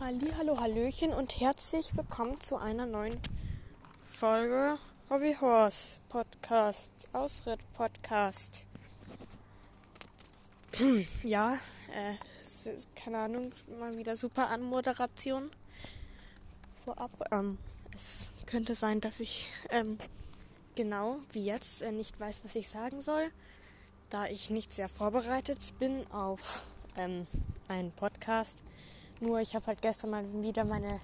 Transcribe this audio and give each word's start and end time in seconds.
Halli, 0.00 0.32
hallo, 0.38 0.58
hallöchen 0.58 1.12
und 1.12 1.40
herzlich 1.40 1.94
willkommen 1.94 2.40
zu 2.40 2.56
einer 2.56 2.86
neuen 2.86 3.20
Folge 4.08 4.78
Hobby 5.10 5.36
Horse 5.38 6.00
Podcast, 6.08 6.90
Ausritt 7.12 7.60
Podcast. 7.74 8.64
ja, 11.22 11.58
äh, 11.92 12.14
keine 12.96 13.18
Ahnung, 13.18 13.52
mal 13.78 13.94
wieder 13.98 14.16
super 14.16 14.48
Anmoderation 14.48 15.50
vorab. 16.82 17.10
Ähm, 17.30 17.58
es 17.94 18.30
könnte 18.46 18.74
sein, 18.74 19.02
dass 19.02 19.20
ich 19.20 19.50
ähm, 19.68 19.98
genau 20.76 21.18
wie 21.32 21.44
jetzt 21.44 21.82
äh, 21.82 21.92
nicht 21.92 22.18
weiß, 22.18 22.40
was 22.42 22.54
ich 22.54 22.70
sagen 22.70 23.02
soll, 23.02 23.30
da 24.08 24.24
ich 24.28 24.48
nicht 24.48 24.72
sehr 24.72 24.88
vorbereitet 24.88 25.58
bin 25.78 26.10
auf 26.10 26.62
ähm, 26.96 27.26
einen 27.68 27.92
Podcast 27.92 28.62
nur 29.20 29.40
ich 29.40 29.54
habe 29.54 29.66
halt 29.66 29.82
gestern 29.82 30.10
mal 30.10 30.24
wieder 30.42 30.64
meine 30.64 31.00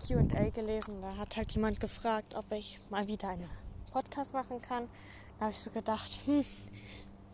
QA 0.00 0.48
gelesen. 0.50 1.00
Da 1.00 1.16
hat 1.16 1.36
halt 1.36 1.52
jemand 1.52 1.78
gefragt, 1.80 2.34
ob 2.34 2.50
ich 2.52 2.80
mal 2.88 3.06
wieder 3.06 3.28
einen 3.28 3.48
Podcast 3.92 4.32
machen 4.32 4.60
kann. 4.62 4.88
Da 5.38 5.46
habe 5.46 5.52
ich 5.52 5.60
so 5.60 5.70
gedacht, 5.70 6.20
hm, 6.24 6.44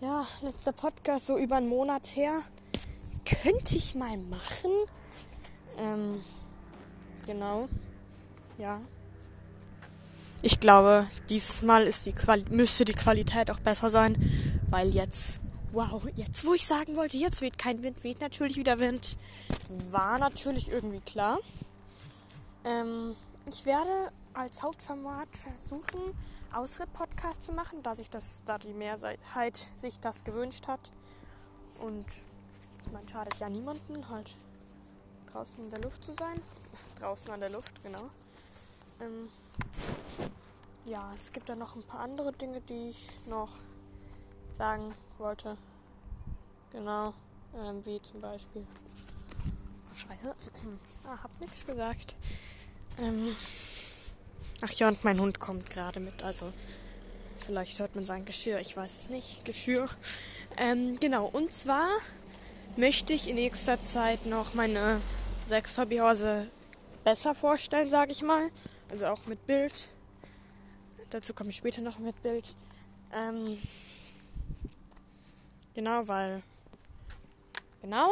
ja, 0.00 0.26
letzter 0.42 0.72
Podcast 0.72 1.26
so 1.26 1.38
über 1.38 1.56
einen 1.56 1.68
Monat 1.68 2.16
her. 2.16 2.40
Könnte 3.24 3.76
ich 3.76 3.94
mal 3.94 4.16
machen? 4.18 4.70
Ähm, 5.78 6.22
genau. 7.26 7.68
Ja. 8.58 8.80
Ich 10.42 10.60
glaube, 10.60 11.08
dieses 11.28 11.62
Mal 11.62 11.86
ist 11.86 12.06
die 12.06 12.12
Quali 12.12 12.44
müsste 12.50 12.84
die 12.84 12.92
Qualität 12.92 13.50
auch 13.50 13.60
besser 13.60 13.90
sein, 13.90 14.16
weil 14.68 14.90
jetzt 14.90 15.40
wow, 15.76 16.02
jetzt 16.14 16.46
wo 16.46 16.54
ich 16.54 16.66
sagen 16.66 16.96
wollte, 16.96 17.18
jetzt 17.18 17.42
weht 17.42 17.58
kein 17.58 17.82
Wind, 17.82 18.02
weht 18.02 18.22
natürlich 18.22 18.56
wieder 18.56 18.78
Wind. 18.78 19.18
War 19.90 20.18
natürlich 20.18 20.70
irgendwie 20.70 21.00
klar. 21.00 21.38
Ähm, 22.64 23.14
ich 23.46 23.66
werde 23.66 24.10
als 24.32 24.62
Hauptformat 24.62 25.28
versuchen, 25.36 26.00
Ausritt-Podcast 26.54 27.42
zu 27.42 27.52
machen, 27.52 27.82
da 27.82 27.94
sich 27.94 28.08
das, 28.08 28.42
da 28.46 28.56
die 28.56 28.72
Mehrheit 28.72 29.56
sich 29.76 30.00
das 30.00 30.24
gewünscht 30.24 30.66
hat. 30.66 30.90
Und 31.78 32.06
man 32.90 33.06
schadet 33.06 33.38
ja 33.38 33.50
niemanden, 33.50 34.08
halt 34.08 34.34
draußen 35.30 35.62
in 35.62 35.70
der 35.70 35.82
Luft 35.82 36.02
zu 36.02 36.14
sein. 36.14 36.40
Draußen 37.00 37.28
an 37.30 37.40
der 37.40 37.50
Luft, 37.50 37.82
genau. 37.82 38.08
Ähm, 39.02 39.28
ja, 40.86 41.12
es 41.14 41.32
gibt 41.32 41.50
da 41.50 41.54
noch 41.54 41.76
ein 41.76 41.82
paar 41.82 42.00
andere 42.00 42.32
Dinge, 42.32 42.62
die 42.62 42.88
ich 42.88 43.10
noch 43.26 43.50
sagen 44.56 44.94
wollte. 45.18 45.56
Genau, 46.72 47.12
ähm, 47.54 47.84
wie 47.84 48.00
zum 48.02 48.20
Beispiel. 48.20 48.66
Oh, 49.90 49.94
Scheiße. 49.94 50.34
ah, 51.04 51.22
hab 51.22 51.40
nichts 51.40 51.66
gesagt. 51.66 52.16
Ähm, 52.98 53.36
ach 54.62 54.72
ja, 54.72 54.88
und 54.88 55.04
mein 55.04 55.20
Hund 55.20 55.38
kommt 55.38 55.68
gerade 55.68 56.00
mit, 56.00 56.22
also 56.22 56.52
vielleicht 57.44 57.78
hört 57.78 57.94
man 57.94 58.04
sein 58.04 58.24
Geschirr, 58.24 58.58
ich 58.60 58.76
weiß 58.76 58.98
es 58.98 59.08
nicht. 59.10 59.44
Geschirr. 59.44 59.88
Ähm, 60.56 60.98
genau, 60.98 61.26
und 61.26 61.52
zwar 61.52 61.88
möchte 62.76 63.12
ich 63.12 63.28
in 63.28 63.36
nächster 63.36 63.80
Zeit 63.80 64.26
noch 64.26 64.54
meine 64.54 65.00
sechs 65.46 65.78
Hobbyhäuser 65.78 66.46
besser 67.04 67.34
vorstellen, 67.34 67.88
sage 67.90 68.12
ich 68.12 68.22
mal. 68.22 68.50
Also 68.90 69.06
auch 69.06 69.26
mit 69.26 69.46
Bild. 69.46 69.90
Dazu 71.10 71.34
komme 71.34 71.50
ich 71.50 71.56
später 71.56 71.82
noch 71.82 71.98
mit 71.98 72.20
Bild. 72.22 72.56
Ähm, 73.14 73.58
Genau, 75.76 76.08
weil. 76.08 76.42
Genau. 77.82 78.08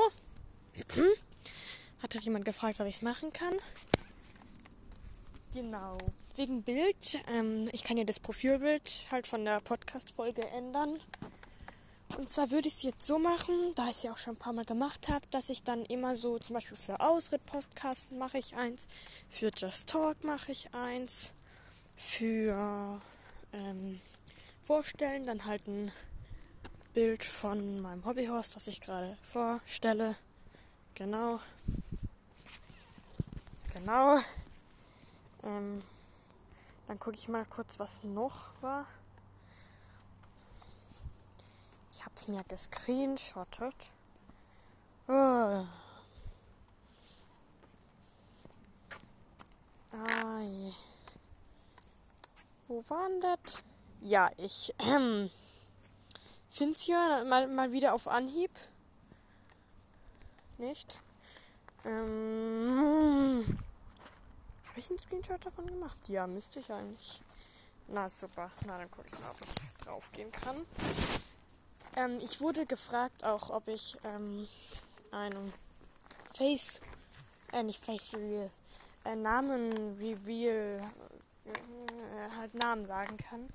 Hat 2.03 2.15
halt 2.15 2.23
jemand 2.23 2.45
gefragt, 2.45 2.79
ob 2.79 2.87
ich 2.87 2.97
es 2.97 3.03
machen 3.03 3.33
kann. 3.33 3.55
Genau. 5.55 5.97
Wegen 6.37 6.62
Bild. 6.62 7.19
Ähm, 7.27 7.67
ich 7.73 7.83
kann 7.83 7.97
ja 7.97 8.05
das 8.05 8.21
Profilbild 8.21 9.06
halt 9.11 9.27
von 9.27 9.47
der 9.47 9.62
Podcast-Folge 9.62 10.47
ändern. 10.49 11.00
Und 12.19 12.28
zwar 12.28 12.50
würde 12.50 12.69
ich 12.69 12.75
es 12.75 12.83
jetzt 12.83 13.06
so 13.06 13.19
machen, 13.19 13.55
da 13.77 13.87
ich 13.87 13.97
es 13.97 14.03
ja 14.03 14.12
auch 14.12 14.19
schon 14.19 14.34
ein 14.34 14.38
paar 14.38 14.53
Mal 14.53 14.67
gemacht 14.67 15.09
habe, 15.09 15.27
dass 15.31 15.49
ich 15.49 15.62
dann 15.62 15.87
immer 15.87 16.17
so, 16.17 16.38
zum 16.38 16.55
Beispiel 16.55 16.77
für 16.77 17.00
Ausritt-Podcast 17.00 18.12
mache 18.12 18.37
ich 18.37 18.55
eins, 18.56 18.87
für 19.31 19.50
Just 19.56 19.88
Talk 19.88 20.22
mache 20.22 20.53
ich 20.53 20.75
eins, 20.75 21.33
für 21.97 23.00
ähm, 23.55 24.00
Vorstellen 24.62 25.25
dann 25.25 25.47
halt 25.47 25.67
ein 25.67 25.91
Bild 26.94 27.25
von 27.25 27.81
meinem 27.82 28.05
Hobbyhaus, 28.05 28.50
das 28.50 28.69
ich 28.69 28.81
gerade 28.81 29.19
vorstelle. 29.21 30.15
Genau. 30.94 31.41
Genau. 33.72 34.21
Ähm, 35.43 35.82
dann 36.87 37.00
gucke 37.00 37.16
ich 37.16 37.28
mal 37.28 37.44
kurz, 37.47 37.81
was 37.81 38.05
noch 38.05 38.50
war. 38.62 38.87
Ich 41.93 42.05
habe 42.05 42.15
es 42.15 42.28
mir 42.28 42.44
gescreenshottet. 42.44 43.75
Oh. 45.09 45.65
Ai. 49.91 50.72
Wo 52.69 52.84
war 52.88 53.09
denn 53.09 53.21
das? 53.21 53.65
Ja, 54.00 54.31
ich. 54.37 54.72
Ähm, 54.78 55.28
hier 56.56 57.25
mal, 57.28 57.48
mal 57.48 57.72
wieder 57.72 57.94
auf 57.94 58.06
Anhieb. 58.06 58.50
Nicht? 60.59 61.00
Ähm, 61.84 63.44
Habe 64.69 64.81
ich 64.81 64.88
einen 64.88 64.98
Screenshot 64.98 65.44
davon 65.44 65.66
gemacht? 65.66 66.09
Ja, 66.09 66.26
müsste 66.26 66.60
ich 66.60 66.72
eigentlich. 66.72 67.22
Na 67.88 68.09
super. 68.09 68.50
Na, 68.66 68.78
dann 68.78 68.91
gucke 68.91 69.09
ich 69.12 69.19
mal, 69.19 69.31
ob 69.31 69.41
ich 69.41 69.84
drauf 69.84 70.12
gehen 70.12 70.31
kann. 70.31 70.64
Ähm, 71.97 72.20
ich 72.20 72.41
wurde 72.41 72.66
gefragt 72.66 73.25
auch, 73.25 73.50
ob 73.50 73.69
ich 73.69 73.97
ähm, 74.04 74.47
einen 75.10 75.53
Face, 76.37 76.81
äh, 77.53 77.62
nicht 77.62 77.84
Face 77.84 78.14
Reveal, 78.14 78.50
äh, 79.04 79.16
Namen 79.16 79.98
Reveal, 79.98 80.88
äh, 81.47 82.31
halt 82.38 82.54
Namen 82.54 82.87
sagen 82.87 83.16
kann. 83.16 83.48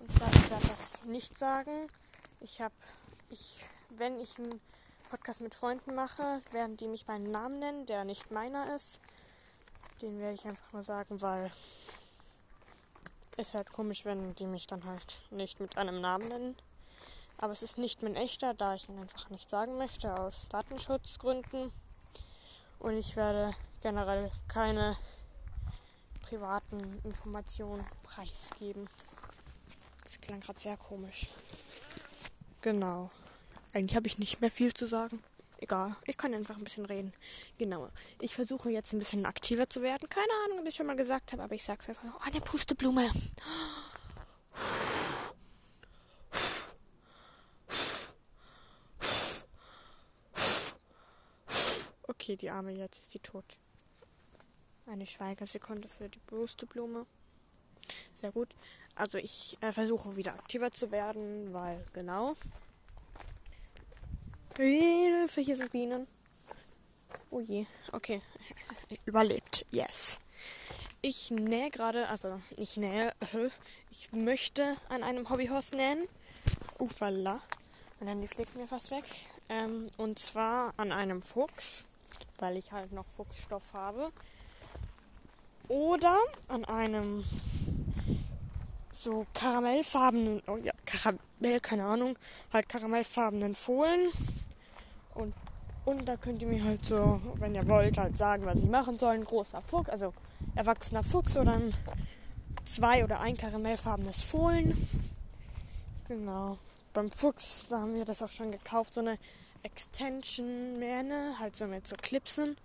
Und 0.00 0.12
zwar, 0.12 0.28
ich 0.28 0.50
werde 0.50 0.68
das 0.68 1.04
nicht 1.04 1.38
sagen. 1.38 1.88
Ich 2.40 2.60
habe, 2.60 2.74
ich, 3.28 3.66
wenn 3.90 4.18
ich 4.18 4.38
einen 4.38 4.60
Podcast 5.10 5.42
mit 5.42 5.54
Freunden 5.54 5.94
mache, 5.94 6.40
werden 6.52 6.76
die 6.78 6.88
mich 6.88 7.06
meinen 7.06 7.30
Namen 7.30 7.58
nennen, 7.58 7.84
der 7.84 8.04
nicht 8.04 8.30
meiner 8.30 8.74
ist. 8.74 9.02
Den 10.00 10.18
werde 10.18 10.34
ich 10.34 10.46
einfach 10.46 10.72
mal 10.72 10.82
sagen, 10.82 11.20
weil 11.20 11.52
ist 13.36 13.54
halt 13.54 13.72
komisch, 13.72 14.04
wenn 14.04 14.34
die 14.34 14.46
mich 14.46 14.66
dann 14.66 14.84
halt 14.84 15.22
nicht 15.30 15.60
mit 15.60 15.76
einem 15.76 16.00
Namen 16.00 16.28
nennen. 16.28 16.56
Aber 17.38 17.52
es 17.52 17.62
ist 17.62 17.78
nicht 17.78 18.02
mein 18.02 18.16
echter, 18.16 18.54
da 18.54 18.74
ich 18.74 18.88
ihn 18.88 18.98
einfach 18.98 19.30
nicht 19.30 19.48
sagen 19.48 19.78
möchte, 19.78 20.14
aus 20.18 20.46
Datenschutzgründen. 20.48 21.72
Und 22.78 22.96
ich 22.96 23.16
werde 23.16 23.52
generell 23.82 24.30
keine 24.48 24.96
privaten 26.22 27.00
Informationen 27.04 27.84
preisgeben. 28.02 28.88
Das 30.04 30.20
klang 30.20 30.40
gerade 30.40 30.60
sehr 30.60 30.76
komisch. 30.76 31.28
Genau. 32.60 33.10
Eigentlich 33.72 33.96
habe 33.96 34.06
ich 34.06 34.18
nicht 34.18 34.40
mehr 34.40 34.50
viel 34.50 34.74
zu 34.74 34.86
sagen. 34.86 35.22
Egal, 35.58 35.94
ich 36.06 36.16
kann 36.16 36.32
einfach 36.34 36.56
ein 36.56 36.64
bisschen 36.64 36.86
reden. 36.86 37.12
Genau. 37.58 37.90
Ich 38.20 38.34
versuche 38.34 38.70
jetzt 38.70 38.92
ein 38.92 38.98
bisschen 38.98 39.26
aktiver 39.26 39.68
zu 39.68 39.82
werden. 39.82 40.08
Keine 40.08 40.32
Ahnung, 40.44 40.60
ob 40.60 40.66
ich 40.66 40.74
schon 40.74 40.86
mal 40.86 40.96
gesagt 40.96 41.32
habe, 41.32 41.42
aber 41.42 41.54
ich 41.54 41.64
sage 41.64 41.80
es 41.82 41.88
einfach. 41.90 42.04
Oh, 42.04 42.22
eine 42.26 42.40
Pusteblume. 42.40 43.10
Okay, 52.08 52.36
die 52.36 52.50
Arme, 52.50 52.72
jetzt 52.72 52.98
ist 52.98 53.14
die 53.14 53.18
tot. 53.18 53.44
Eine 54.86 55.06
Schweigersekunde 55.06 55.88
für 55.88 56.08
die 56.08 56.18
Pusteblume. 56.20 57.06
Sehr 58.14 58.32
gut. 58.32 58.48
Also 58.94 59.18
ich 59.18 59.56
äh, 59.60 59.72
versuche 59.72 60.16
wieder 60.16 60.32
aktiver 60.34 60.70
zu 60.70 60.90
werden, 60.90 61.52
weil 61.52 61.84
genau. 61.92 62.34
Hilfe, 64.56 65.40
hier 65.40 65.56
sind 65.56 65.72
Bienen. 65.72 66.06
Oh 67.30 67.40
je, 67.40 67.66
okay. 67.92 68.20
Überlebt, 69.06 69.64
yes. 69.70 70.18
Ich 71.02 71.30
nähe 71.30 71.70
gerade, 71.70 72.08
also 72.08 72.42
nicht 72.58 72.76
nähe, 72.76 73.12
ich 73.90 74.12
möchte 74.12 74.76
an 74.90 75.02
einem 75.02 75.30
Hobbyhorse 75.30 75.76
nähen. 75.76 76.06
Ufala. 76.78 77.40
Und 78.00 78.06
dann 78.06 78.20
die 78.20 78.28
fliegt 78.28 78.54
mir 78.56 78.66
fast 78.66 78.90
weg. 78.90 79.04
Ähm, 79.48 79.88
und 79.96 80.18
zwar 80.18 80.74
an 80.76 80.92
einem 80.92 81.22
Fuchs, 81.22 81.84
weil 82.38 82.56
ich 82.56 82.72
halt 82.72 82.92
noch 82.92 83.06
Fuchsstoff 83.06 83.72
habe. 83.72 84.10
Oder 85.68 86.18
an 86.48 86.64
einem 86.64 87.24
so 89.00 89.26
karamellfarbenen, 89.32 90.42
oh 90.46 90.56
ja, 90.58 90.72
Karamell, 90.84 91.60
keine 91.60 91.84
Ahnung, 91.84 92.18
halt 92.52 92.68
karamellfarbenen 92.68 93.54
Fohlen. 93.54 94.10
Und, 95.14 95.34
Und 95.84 96.06
da 96.06 96.16
könnt 96.16 96.42
ihr 96.42 96.48
mir 96.48 96.62
halt 96.62 96.84
so, 96.84 97.20
wenn 97.36 97.54
ihr 97.54 97.66
wollt, 97.66 97.96
halt 97.96 98.18
sagen, 98.18 98.44
was 98.44 98.58
ich 98.58 98.68
machen 98.68 98.98
soll. 98.98 99.14
Ein 99.14 99.24
großer 99.24 99.62
Fuchs, 99.62 99.88
also 99.88 100.12
erwachsener 100.54 101.02
Fuchs 101.02 101.36
oder 101.36 101.54
ein 101.54 101.72
zwei 102.64 103.02
oder 103.02 103.20
ein 103.20 103.36
karamellfarbenes 103.36 104.22
Fohlen. 104.22 104.76
Genau. 106.06 106.58
Beim 106.92 107.10
Fuchs, 107.10 107.66
da 107.68 107.80
haben 107.80 107.94
wir 107.94 108.04
das 108.04 108.22
auch 108.22 108.30
schon 108.30 108.52
gekauft, 108.52 108.94
so 108.94 109.00
eine 109.00 109.18
Extension-Mähne, 109.62 111.36
halt 111.38 111.56
so 111.56 111.66
mit 111.66 111.86
so 111.86 111.96
Clipsen. 111.96 112.56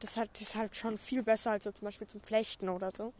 Das, 0.00 0.16
ist 0.16 0.54
halt 0.54 0.76
schon 0.76 0.98
viel 0.98 1.22
besser 1.22 1.52
als 1.52 1.64
so 1.64 1.72
zum 1.72 1.86
Beispiel 1.86 2.06
zum 2.06 2.20
Flechten 2.20 2.68
oder 2.68 2.90
so. 2.90 3.12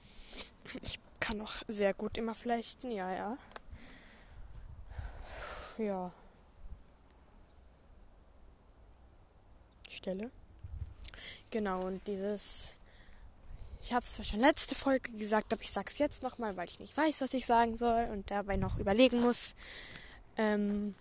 Ich 0.83 1.01
kann 1.27 1.41
auch 1.41 1.55
sehr 1.67 1.93
gut 1.93 2.17
immer 2.17 2.37
flechten, 2.37 2.91
ja, 2.93 3.13
ja. 3.13 3.37
Ja. 5.77 6.13
Stelle. 9.89 10.31
Genau, 11.51 11.87
und 11.87 12.07
dieses. 12.07 12.75
Ich 13.83 13.93
habe 13.93 14.05
es 14.05 14.15
zwar 14.15 14.25
schon 14.25 14.41
letzte 14.41 14.75
Folge 14.75 15.11
gesagt, 15.13 15.53
aber 15.53 15.63
ich 15.63 15.71
sage 15.73 15.91
es 15.93 15.99
jetzt 15.99 16.23
nochmal, 16.23 16.57
weil 16.57 16.69
ich 16.69 16.81
nicht 16.81 16.97
weiß, 16.97 17.21
was 17.21 17.35
ich 17.35 17.45
sagen 17.45 17.77
soll 17.77 18.09
und 18.13 18.31
dabei 18.31 18.57
noch 18.57 18.79
überlegen 18.79 19.21
muss. 19.21 19.55
Ähm, 20.37 20.95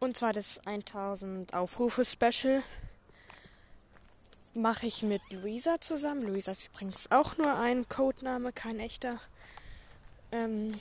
und 0.00 0.16
zwar 0.16 0.32
das 0.32 0.58
1000 0.66 1.54
Aufrufe 1.54 2.04
Special 2.04 2.62
mache 4.54 4.86
ich 4.86 5.02
mit 5.02 5.22
Luisa 5.30 5.80
zusammen. 5.80 6.22
Luisa 6.22 6.52
ist 6.52 6.68
übrigens 6.68 7.10
auch 7.10 7.36
nur 7.36 7.56
ein 7.56 7.88
Codename, 7.88 8.52
kein 8.52 8.80
echter. 8.80 9.20
Ähm, 10.32 10.74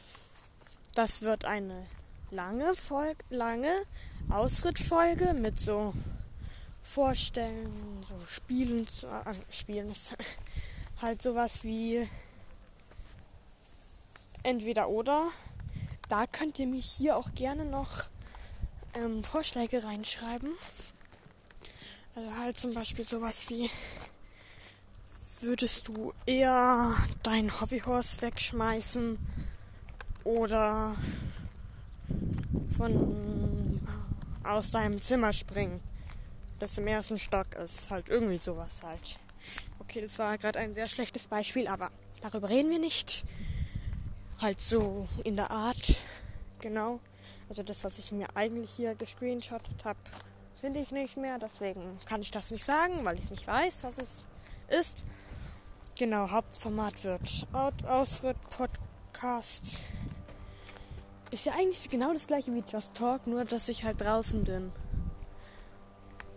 das 0.93 1.23
wird 1.23 1.45
eine 1.45 1.85
lange 2.31 2.75
Folge, 2.75 3.23
lange 3.29 3.71
Ausrittfolge 4.29 5.33
mit 5.33 5.59
so 5.59 5.93
Vorstellen, 6.81 8.03
so 8.07 8.15
Spielen, 8.27 8.85
äh, 8.85 9.33
Spielen 9.49 9.89
ist 9.89 10.15
halt 11.01 11.21
sowas 11.21 11.63
wie 11.63 12.07
entweder 14.43 14.89
oder. 14.89 15.29
Da 16.09 16.27
könnt 16.27 16.59
ihr 16.59 16.67
mich 16.67 16.85
hier 16.85 17.15
auch 17.17 17.33
gerne 17.33 17.65
noch 17.65 18.09
ähm, 18.93 19.23
Vorschläge 19.23 19.83
reinschreiben. 19.83 20.51
Also 22.15 22.36
halt 22.38 22.57
zum 22.57 22.74
Beispiel 22.74 23.06
sowas 23.06 23.50
wie, 23.50 23.69
würdest 25.42 25.88
du 25.88 26.13
eher 26.27 26.95
dein 27.24 27.60
Hobbyhorse 27.60 28.21
wegschmeißen 28.21 29.18
oder 30.24 30.95
von 32.77 33.81
aus 34.44 34.69
deinem 34.71 35.01
Zimmer 35.01 35.33
springen, 35.33 35.81
das 36.60 36.77
im 36.77 36.86
ersten 36.88 37.18
Stock 37.18 37.56
ist. 37.56 37.89
Halt 37.89 38.10
irgendwie 38.10 38.38
sowas 38.38 38.83
halt. 38.83 39.19
Okay, 39.80 40.01
das 40.01 40.19
war 40.19 40.38
gerade 40.38 40.59
ein 40.59 40.75
sehr 40.75 40.88
schlechtes 40.88 41.27
Beispiel, 41.27 41.68
aber 41.68 41.89
darüber 42.21 42.50
reden 42.50 42.69
wir 42.69 42.80
nicht. 42.80 43.25
Halt 44.39 44.59
so 44.59 45.07
in 45.24 45.36
der 45.36 45.50
Art, 45.50 45.95
genau. 46.59 47.00
Also 47.50 47.63
das, 47.63 47.83
was 47.83 47.98
ich 47.98 48.12
mir 48.12 48.27
eigentlich 48.36 48.71
hier 48.71 48.95
gescreenshottet 48.95 49.83
habe, 49.83 50.00
finde 50.63 50.80
ich 50.80 50.94
nicht 50.94 51.18
mehr. 51.18 51.38
Deswegen 51.39 52.00
kann 52.06 52.21
ich 52.21 52.31
das 52.31 52.50
nicht 52.50 52.63
sagen, 52.63 53.04
weil 53.04 53.19
ich 53.19 53.30
nicht 53.30 53.45
weiß, 53.45 53.83
was 53.83 53.98
es 53.98 54.24
ist. 54.69 55.04
Genau, 55.98 56.31
Hauptformat 56.31 57.04
wird 57.04 57.45
Ausritt 57.86 58.38
Podcast. 58.50 59.81
Ist 61.31 61.45
ja 61.45 61.51
eigentlich 61.51 61.89
genau 61.89 62.13
das 62.13 62.27
gleiche 62.27 62.54
wie 62.54 62.63
Just 62.65 62.94
Talk, 62.94 63.27
nur 63.27 63.44
dass 63.44 63.68
ich 63.68 63.83
halt 63.83 64.00
draußen 64.00 64.45
bin. 64.45 64.71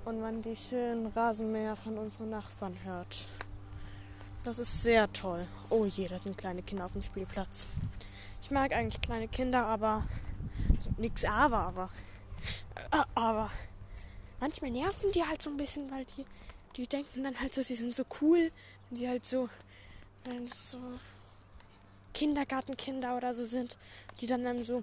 Und 0.05 0.21
man 0.21 0.43
die 0.43 0.57
schönen 0.57 1.07
Rasenmäher 1.07 1.77
von 1.77 1.97
unseren 1.97 2.31
Nachbarn 2.31 2.77
hört. 2.83 3.29
Das 4.43 4.59
ist 4.59 4.83
sehr 4.83 5.13
toll. 5.13 5.47
Oh 5.71 5.85
je, 5.85 6.09
da 6.09 6.19
sind 6.19 6.37
kleine 6.37 6.65
Kinder 6.65 6.87
auf 6.87 6.95
dem 6.95 7.03
Spielplatz. 7.03 7.69
Ich 8.43 8.51
mag 8.51 8.73
eigentlich 8.73 9.01
kleine 9.01 9.29
Kinder, 9.29 9.67
aber 9.67 10.03
also 10.77 10.91
nix 10.97 11.25
aber, 11.25 11.59
aber. 11.59 11.91
Äh, 12.91 13.05
aber 13.15 13.51
manchmal 14.41 14.71
nerven 14.71 15.13
die 15.13 15.25
halt 15.25 15.43
so 15.43 15.51
ein 15.51 15.57
bisschen, 15.57 15.91
weil 15.91 16.05
die, 16.17 16.25
die 16.77 16.87
denken 16.87 17.25
dann 17.25 17.39
halt 17.41 17.55
so, 17.55 17.63
sie 17.63 17.75
sind 17.75 17.95
so 17.95 18.05
cool, 18.21 18.51
wenn 18.89 18.99
sie 18.99 19.09
halt 19.09 19.25
so, 19.25 19.49
wenn 20.25 20.49
so 20.49 20.79
Kindergartenkinder 22.15 23.17
oder 23.17 23.35
so 23.35 23.45
sind, 23.45 23.77
die 24.21 24.27
dann 24.27 24.45
dann 24.45 24.65
so, 24.65 24.83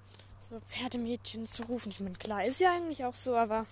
so 0.49 0.59
Pferdemädchen 0.67 1.47
zu 1.47 1.63
rufen. 1.63 1.91
Ich 1.91 1.99
meine, 1.99 2.15
klar, 2.15 2.45
ist 2.45 2.59
ja 2.59 2.73
eigentlich 2.73 3.05
auch 3.05 3.15
so, 3.15 3.35
aber 3.35 3.65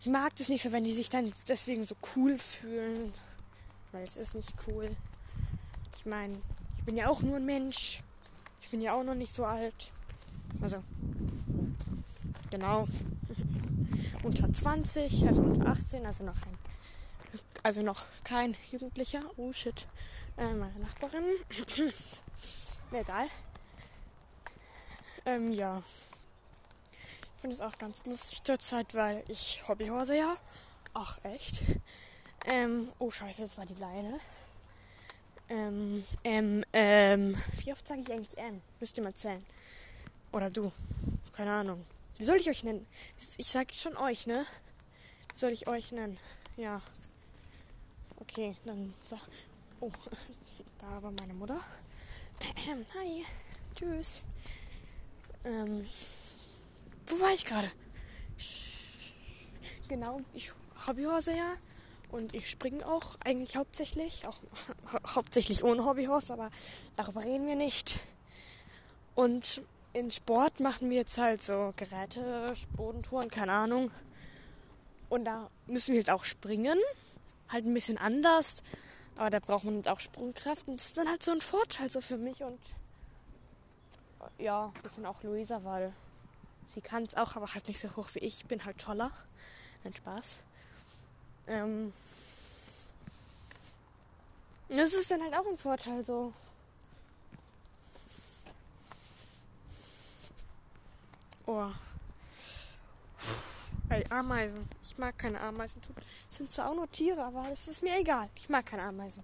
ich 0.00 0.06
mag 0.06 0.36
das 0.36 0.50
nicht 0.50 0.62
so, 0.62 0.70
wenn 0.72 0.84
die 0.84 0.92
sich 0.92 1.08
dann 1.08 1.32
deswegen 1.48 1.84
so 1.84 1.96
cool 2.14 2.36
fühlen. 2.36 3.14
Weil 3.92 4.04
es 4.04 4.16
ist 4.16 4.34
nicht 4.34 4.52
cool. 4.66 4.90
Ich 5.96 6.04
meine, 6.04 6.34
ich 6.78 6.84
bin 6.84 6.96
ja 6.96 7.08
auch 7.08 7.22
nur 7.22 7.36
ein 7.36 7.46
Mensch. 7.46 8.02
Ich 8.60 8.68
bin 8.68 8.82
ja 8.82 8.92
auch 8.92 9.04
noch 9.04 9.14
nicht 9.14 9.34
so 9.34 9.46
alt. 9.46 9.92
Also, 10.60 10.82
genau. 12.50 12.86
Unter 14.24 14.52
20, 14.52 15.26
also 15.26 15.42
unter 15.42 15.66
18, 15.68 16.06
also 16.06 16.24
noch 16.24 16.34
ein, 16.34 16.58
also 17.62 17.82
noch 17.82 18.06
kein 18.24 18.56
Jugendlicher. 18.70 19.22
Oh 19.36 19.52
shit. 19.52 19.86
Äh, 20.36 20.54
meine 20.54 20.78
Nachbarin. 20.80 21.24
Egal. 22.92 23.28
Ähm, 25.26 25.52
ja. 25.52 25.82
Ich 27.36 27.40
finde 27.40 27.56
es 27.56 27.60
auch 27.60 27.76
ganz 27.78 28.04
lustig 28.06 28.42
zurzeit, 28.42 28.94
weil 28.94 29.22
ich 29.28 29.62
Hobbyhorse 29.68 30.16
ja. 30.16 30.34
Ach, 30.94 31.18
echt? 31.24 31.62
Ähm, 32.46 32.88
oh 32.98 33.10
scheiße, 33.10 33.42
das 33.42 33.58
war 33.58 33.66
die 33.66 33.74
Leine. 33.74 34.18
Ähm, 35.48 36.04
ähm, 36.24 36.64
ähm, 36.72 37.36
wie 37.62 37.72
oft 37.72 37.86
sage 37.86 38.00
ich 38.00 38.10
eigentlich 38.10 38.38
M? 38.38 38.62
Müsst 38.80 38.96
ihr 38.96 39.04
mal 39.04 39.14
zählen. 39.14 39.44
Oder 40.32 40.50
du. 40.50 40.72
Keine 41.32 41.52
Ahnung. 41.52 41.84
Wie 42.16 42.24
soll 42.24 42.36
ich 42.36 42.48
euch 42.48 42.62
nennen? 42.62 42.86
Ich 43.38 43.46
sag 43.46 43.72
schon 43.74 43.96
euch, 43.96 44.26
ne? 44.26 44.46
Wie 45.32 45.38
soll 45.38 45.50
ich 45.50 45.66
euch 45.66 45.90
nennen? 45.90 46.18
Ja. 46.56 46.80
Okay, 48.16 48.56
dann 48.64 48.94
sag. 49.04 49.20
Oh, 49.80 49.90
da 50.78 51.02
war 51.02 51.10
meine 51.10 51.34
Mutter. 51.34 51.60
Hi. 52.94 53.24
Tschüss. 53.74 54.24
Ähm, 55.44 55.86
wo 57.08 57.20
war 57.20 57.32
ich 57.32 57.44
gerade? 57.44 57.70
Genau, 59.88 60.20
ich 60.34 60.52
Hobbyhorse 60.86 61.36
ja. 61.36 61.56
Und 62.12 62.32
ich 62.32 62.48
springe 62.48 62.86
auch 62.86 63.16
eigentlich 63.24 63.56
hauptsächlich. 63.56 64.24
Auch 64.28 64.38
hau 64.92 64.98
hauptsächlich 65.16 65.64
ohne 65.64 65.84
Hobbyhorse, 65.84 66.32
aber 66.32 66.50
darüber 66.96 67.24
reden 67.24 67.48
wir 67.48 67.56
nicht. 67.56 68.00
Und 69.16 69.62
in 69.94 70.10
Sport 70.10 70.60
machen 70.60 70.90
wir 70.90 70.98
jetzt 70.98 71.18
halt 71.18 71.40
so 71.40 71.72
Geräte, 71.76 72.52
Bodentouren, 72.76 73.30
keine 73.30 73.52
Ahnung. 73.52 73.90
Und 75.08 75.24
da 75.24 75.48
müssen 75.66 75.92
wir 75.92 76.00
jetzt 76.00 76.10
auch 76.10 76.24
springen. 76.24 76.78
Halt 77.48 77.64
ein 77.64 77.72
bisschen 77.72 77.96
anders. 77.96 78.56
Aber 79.16 79.30
da 79.30 79.38
braucht 79.38 79.64
man 79.64 79.86
auch 79.86 80.00
Sprungkraft. 80.00 80.66
Und 80.66 80.74
das 80.74 80.86
ist 80.86 80.98
dann 80.98 81.08
halt 81.08 81.22
so 81.22 81.30
ein 81.30 81.40
Vorteil 81.40 81.88
so 81.88 82.00
für 82.00 82.18
mich. 82.18 82.42
Und 82.42 82.58
ja, 84.38 84.72
ein 84.74 84.82
bisschen 84.82 85.06
auch 85.06 85.22
Luisa, 85.22 85.62
weil 85.62 85.92
sie 86.74 86.80
kann 86.80 87.04
es 87.04 87.14
auch, 87.14 87.36
aber 87.36 87.54
halt 87.54 87.68
nicht 87.68 87.78
so 87.78 87.94
hoch 87.94 88.08
wie 88.14 88.20
ich. 88.20 88.44
Bin 88.46 88.64
halt 88.64 88.78
toller. 88.78 89.12
Ein 89.84 89.94
Spaß. 89.94 90.42
Ähm, 91.46 91.92
das 94.70 94.92
ist 94.92 95.10
dann 95.10 95.22
halt 95.22 95.38
auch 95.38 95.46
ein 95.46 95.56
Vorteil 95.56 96.04
so. 96.04 96.32
Oh. 101.46 101.70
Ey, 103.90 104.04
Ameisen. 104.10 104.68
Ich 104.82 104.96
mag 104.96 105.18
keine 105.18 105.40
Ameisen. 105.40 105.80
Sind 106.30 106.50
zwar 106.50 106.70
auch 106.70 106.74
nur 106.74 106.90
Tiere, 106.90 107.22
aber 107.22 107.46
es 107.52 107.68
ist 107.68 107.82
mir 107.82 107.98
egal. 107.98 108.28
Ich 108.34 108.48
mag 108.48 108.64
keine 108.66 108.82
Ameisen. 108.82 109.22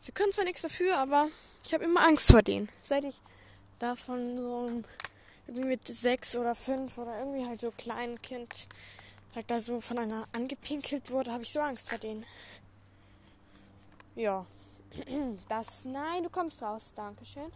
Sie 0.00 0.12
können 0.12 0.32
zwar 0.32 0.44
nichts 0.44 0.62
dafür, 0.62 0.98
aber 0.98 1.28
ich 1.64 1.74
habe 1.74 1.84
immer 1.84 2.02
Angst 2.02 2.30
vor 2.30 2.42
denen. 2.42 2.68
Seit 2.82 3.04
ich 3.04 3.20
davon 3.78 4.36
so 4.36 4.82
irgendwie 5.46 5.68
mit 5.68 5.86
sechs 5.86 6.36
oder 6.36 6.54
fünf 6.54 6.98
oder 6.98 7.18
irgendwie 7.18 7.46
halt 7.46 7.60
so 7.60 7.72
kleinen 7.72 8.20
Kind 8.22 8.68
halt 9.34 9.50
da 9.50 9.60
so 9.60 9.80
von 9.80 9.98
einer 9.98 10.26
angepinkelt 10.32 11.10
wurde, 11.10 11.32
habe 11.32 11.42
ich 11.42 11.52
so 11.52 11.60
Angst 11.60 11.88
vor 11.88 11.98
denen. 11.98 12.24
Ja. 14.14 14.46
Das. 15.48 15.84
Nein, 15.84 16.22
du 16.22 16.30
kommst 16.30 16.62
raus. 16.62 16.92
Dankeschön. 16.94 17.50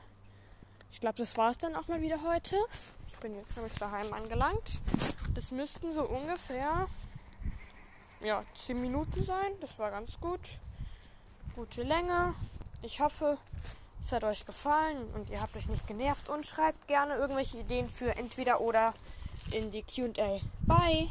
Ich 0.91 1.01
glaube, 1.01 1.19
das 1.19 1.37
war 1.37 1.51
es 1.51 1.59
dann 1.59 1.77
auch 1.77 1.89
mal 1.89 2.01
wieder 2.01 2.23
heute. 2.23 2.57
Ich 3.09 3.17
bin 3.19 3.35
jetzt 3.37 3.57
nämlich 3.57 3.75
daheim 3.75 4.13
angelangt. 4.13 4.81
Das 5.35 5.51
müssten 5.51 5.93
so 5.93 6.03
ungefähr 6.03 6.89
ja, 8.21 8.45
10 8.67 8.81
Minuten 8.81 9.23
sein. 9.23 9.53
Das 9.61 9.79
war 9.79 9.91
ganz 9.91 10.21
gut. 10.21 10.41
Gute 11.55 11.83
Länge. 11.83 12.35
Ich 12.83 13.01
hoffe, 13.01 13.39
es 14.03 14.13
hat 14.13 14.25
euch 14.25 14.45
gefallen 14.45 15.09
und 15.15 15.31
ihr 15.31 15.41
habt 15.41 15.57
euch 15.57 15.69
nicht 15.69 15.87
genervt 15.87 16.29
und 16.29 16.47
schreibt 16.47 16.87
gerne 16.89 17.17
irgendwelche 17.17 17.59
Ideen 17.59 17.89
für 17.89 18.17
entweder 18.17 18.61
oder 18.61 18.95
in 19.51 19.71
die 19.71 19.83
QA. 19.83 20.41
Bye! 20.67 21.09